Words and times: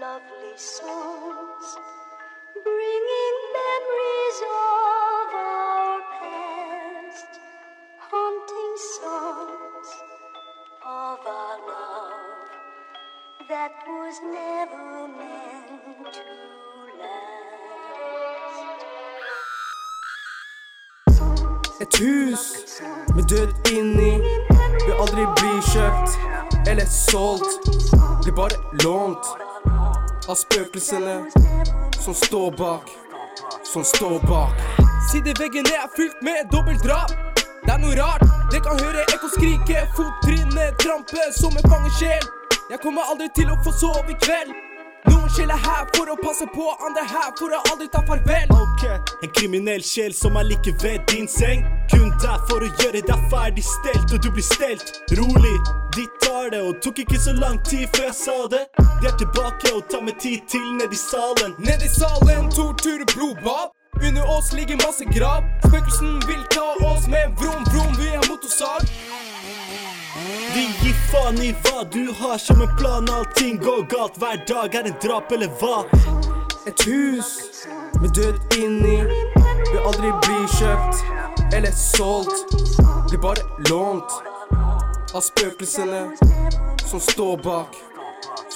lovely 0.00 0.56
songs, 0.56 1.76
bringing 2.64 3.36
memories 3.60 4.38
of 4.48 5.28
our 5.40 6.00
past, 6.16 7.32
haunting 8.08 8.76
songs 8.96 9.88
of 10.86 11.18
our 11.26 11.56
love 11.68 12.48
that 13.50 13.72
was 13.88 14.16
never 14.24 15.08
meant 15.18 15.68
to 16.14 16.24
last. 17.00 17.40
Et 21.80 21.92
hus 21.98 22.42
med 23.14 23.24
død 23.28 23.52
inni 23.70 24.14
vil 24.86 24.94
aldri 25.02 25.24
bli 25.36 25.54
kjøpt 25.72 26.10
eller 26.70 26.86
solgt. 26.86 27.52
Blir 28.22 28.34
bare 28.34 28.56
lånt 28.84 29.49
av 30.30 30.34
spøkelsene 30.34 31.14
som 32.04 32.14
står 32.14 32.50
bak, 32.58 32.90
som 33.72 33.84
står 33.84 34.20
bak. 34.28 34.54
Sideveggene 35.10 35.72
er 35.74 35.90
fylt 35.96 36.22
med 36.22 36.46
dobbeltdrap. 36.52 37.10
Det 37.64 37.72
er 37.74 37.82
noe 37.82 37.96
rart, 37.98 38.22
det 38.52 38.62
kan 38.62 38.78
høre 38.78 39.02
ekko 39.10 39.32
skrike, 39.34 39.82
fottrinnet 39.98 40.78
trampe 40.82 41.26
som 41.34 41.56
en 41.58 41.70
fangesjel. 41.72 42.22
Jeg 42.70 42.78
kommer 42.84 43.10
aldri 43.10 43.26
til 43.34 43.50
å 43.50 43.58
få 43.64 43.74
sove 43.74 44.06
i 44.14 44.18
kveld. 44.22 44.69
Noen 45.08 45.28
sjel 45.32 45.50
er 45.50 45.60
her 45.64 45.86
for 45.96 46.10
å 46.12 46.16
passe 46.20 46.46
på, 46.52 46.66
andre 46.86 47.04
her 47.08 47.30
for 47.38 47.54
å 47.56 47.60
aldri 47.70 47.88
ta 47.92 48.02
farvel. 48.08 48.52
Ok, 48.56 48.84
En 49.24 49.32
kriminell 49.36 49.82
sjel 49.84 50.12
som 50.16 50.36
er 50.36 50.44
like 50.48 50.72
ved 50.82 51.06
din 51.12 51.28
seng. 51.28 51.64
Kun 51.92 52.10
der 52.22 52.38
for 52.50 52.64
å 52.64 52.68
gjøre 52.82 53.02
deg 53.08 53.26
ferdig 53.32 53.64
stelt, 53.64 54.12
og 54.12 54.20
du 54.24 54.30
blir 54.30 54.46
stelt. 54.46 54.92
Rolig, 55.18 55.56
de 55.96 56.06
tar 56.22 56.50
det, 56.54 56.62
og 56.62 56.80
tok 56.84 57.02
ikke 57.04 57.20
så 57.20 57.32
lang 57.38 57.58
tid 57.64 57.88
før 57.94 58.08
jeg 58.10 58.16
sa 58.20 58.38
det. 58.52 58.64
De 59.00 59.08
er 59.08 59.16
tilbake 59.22 59.74
og 59.74 59.84
tar 59.90 60.04
med 60.04 60.20
tid 60.20 60.44
til 60.48 60.64
ned 60.78 60.92
i 60.92 61.00
salen. 61.00 61.56
Ned 61.58 61.84
i 61.84 61.90
salen, 61.96 62.50
tortur, 62.56 63.04
blodbad. 63.14 63.76
Under 64.00 64.24
oss 64.36 64.52
ligger 64.52 64.76
masse 64.86 65.04
grav. 65.16 65.44
Spøkelsen 65.66 66.20
vil 66.28 66.44
ta 66.54 66.66
oss 66.88 67.08
med 67.08 67.36
vrom, 67.40 67.64
vrom, 67.72 67.92
vi 68.00 68.08
er 68.08 68.24
motorsag. 68.28 68.49
De 70.90 70.94
faen 71.10 71.36
i 71.38 71.52
hva 71.62 71.84
du 71.92 72.08
har 72.18 72.38
som 72.38 72.62
en 72.62 72.70
plan, 72.76 73.08
allting 73.14 73.58
går 73.62 73.82
galt. 73.92 74.16
Hver 74.18 74.40
dag 74.48 74.74
er 74.74 74.88
en 74.88 74.96
drap 75.02 75.30
eller 75.32 75.52
hva? 75.60 75.84
Et 76.66 76.82
hus 76.88 77.28
med 78.00 78.10
død 78.18 78.56
inni 78.58 78.96
vil 79.04 79.78
aldri 79.86 80.10
bli 80.24 80.40
kjøpt 80.56 81.54
eller 81.54 81.70
solgt. 81.78 82.56
Blir 83.06 83.22
bare 83.22 83.46
lånt 83.70 84.18
av 85.14 85.22
spøkelsene 85.28 86.02
som 86.82 87.06
står 87.06 87.38
bak, 87.46 87.78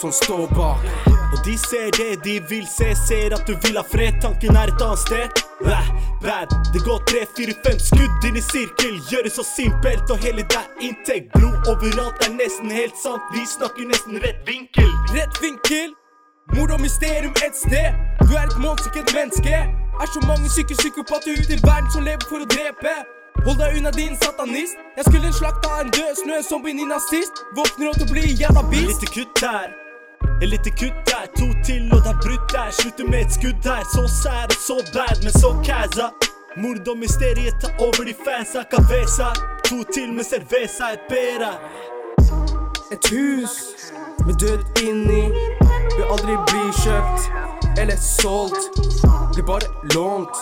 som 0.00 0.16
står 0.22 0.48
bak. 0.56 0.88
Og 1.12 1.38
de 1.44 1.58
ser 1.68 1.92
det 2.00 2.22
de 2.24 2.40
vil 2.48 2.64
se, 2.78 2.94
ser 3.04 3.36
at 3.36 3.44
du 3.44 3.58
vil 3.66 3.76
ha 3.76 3.84
fred. 3.84 4.22
Tanken 4.24 4.56
er 4.56 4.72
et 4.72 4.88
annet 4.88 5.04
sted. 5.04 5.48
Bæ, 5.66 5.78
bad. 6.24 6.48
Det 6.72 6.80
går 6.88 6.98
tre, 7.10 7.20
fire, 7.36 7.54
fem 7.64 7.78
skudd 7.88 8.26
inn 8.28 8.36
i 8.40 8.44
sirkel. 8.52 8.94
Gjøres 9.10 9.34
så 9.38 9.44
simpelt, 9.56 10.06
og 10.12 10.18
hele 10.24 10.42
er 10.60 10.66
inntekt. 10.86 11.26
Blod 11.36 11.58
overalt 11.72 12.18
er 12.26 12.32
nesten 12.40 12.70
helt 12.80 12.96
sant. 13.04 13.24
Vi 13.34 13.42
snakker 13.56 13.84
nesten 13.92 14.14
rett 14.24 14.40
vinkel. 14.50 14.90
Rett 15.16 15.34
vinkel, 15.44 15.90
mord 16.54 16.70
og 16.74 16.80
mysterium 16.86 17.34
et 17.46 17.56
sted. 17.64 17.88
Du 18.26 18.32
er 18.38 18.44
et 18.50 18.58
monster, 18.64 18.88
ikke 18.90 19.02
et 19.06 19.14
menneske. 19.18 19.54
Er 20.02 20.08
så 20.14 20.20
mange 20.30 20.46
syke 20.56 20.74
psykopater 20.80 21.32
ute 21.40 21.52
i 21.56 21.60
verden 21.70 21.90
som 21.94 22.02
lever 22.08 22.24
for 22.30 22.38
å 22.44 22.48
drepe. 22.54 22.94
Hold 23.46 23.58
deg 23.62 23.78
unna 23.78 23.90
din 24.00 24.14
satanist. 24.24 24.76
Jeg 24.96 25.04
skulle 25.08 25.26
en 25.30 25.38
slakt 25.40 25.66
av 25.70 25.80
en 25.84 25.90
død 25.98 26.12
snø 26.22 26.36
som 26.50 26.58
blir 26.64 26.74
nazist. 26.94 27.34
Våkner 27.58 27.90
opp 27.90 27.98
til 28.00 28.08
å 28.08 28.12
bli 28.14 28.24
jævla 28.42 28.62
Et 28.64 28.70
beast. 28.72 28.90
lite 28.90 29.08
kutt 29.14 29.44
her. 29.46 29.68
Et 30.42 30.48
lite 30.54 30.70
kutt 30.80 31.11
to 31.42 31.48
til 31.66 31.84
og 31.94 32.00
det 32.04 32.10
er 32.14 32.20
brutt 32.24 32.46
der. 32.54 32.68
Slutter 32.78 33.06
med 33.12 33.20
et 33.26 33.32
skudd 33.36 33.64
her. 33.70 33.82
Så 33.94 34.02
sær 34.22 34.44
og 34.54 34.58
så 34.68 34.76
bad, 34.94 35.16
men 35.24 35.32
så 35.42 35.50
kæsa 35.66 36.06
Mord 36.62 36.88
og 36.92 36.98
mysteriet 36.98 37.54
tar 37.60 37.72
over 37.86 38.02
de 38.08 38.14
fansa. 38.24 38.60
Cabeza. 38.72 39.28
To 39.68 39.76
til 39.94 40.12
med 40.16 40.24
cerveza, 40.32 40.84
et 40.96 41.02
bera. 41.12 41.52
Et 42.94 43.04
hus 43.12 43.54
med 44.26 44.34
død 44.42 44.62
inni 44.88 45.24
vil 45.96 46.06
aldri 46.14 46.34
bli 46.48 46.64
kjøpt 46.82 47.22
eller 47.80 47.96
solgt. 47.96 48.64
Blir 49.34 49.46
bare 49.52 49.68
lånt 49.94 50.36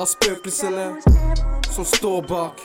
av 0.00 0.06
spøkelsene 0.14 0.86
som 1.74 1.84
står 1.84 2.20
bak, 2.32 2.56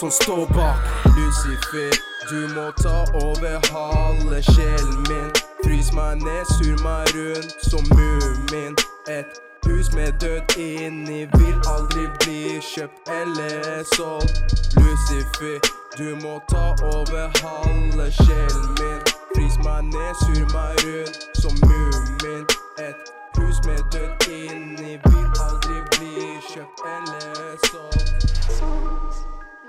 som 0.00 0.10
står 0.10 0.46
bak. 0.56 0.80
Lucifer, 1.16 1.92
du 2.30 2.40
må 2.56 2.66
ta 2.82 2.96
over 3.26 3.54
halve 3.72 4.42
sjelen 4.42 5.04
min. 5.08 5.47
Frys 5.64 5.92
meg 5.92 6.16
ned, 6.26 6.44
sur 6.56 6.76
meg 6.86 7.06
rundt 7.16 7.54
som 7.70 7.84
mumin. 7.96 8.74
Et 9.08 9.30
hus 9.66 9.92
med 9.94 10.12
død 10.20 10.56
inni 10.56 11.20
vil 11.38 11.58
aldri 11.74 12.04
bli 12.20 12.60
kjøpt 12.72 13.10
eller 13.20 13.84
solgt. 13.96 14.36
Lucifer, 14.76 15.58
du 15.98 16.08
må 16.22 16.34
ta 16.52 16.64
over 16.94 17.26
halve 17.42 18.06
sjelen 18.20 18.68
min. 18.80 19.00
Frys 19.34 19.56
meg 19.66 19.82
ned, 19.94 20.12
sur 20.24 20.44
meg 20.54 20.74
rundt 20.84 21.18
som 21.42 21.54
mumin. 21.66 22.44
Et 22.88 23.00
hus 23.38 23.58
med 23.66 23.80
død 23.92 24.28
inni 24.40 24.92
vil 25.08 25.28
aldri 25.46 25.78
bli 25.94 26.14
kjøpt 26.52 26.86
eller 26.96 27.56
solgt. 27.70 28.18
songs, 28.58 29.16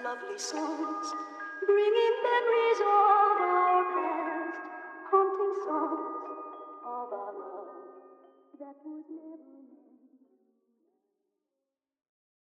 lovely 0.03 0.39
songs, 0.39 1.07
bringing 1.67 2.15
memories 2.25 2.79
of 2.93 3.08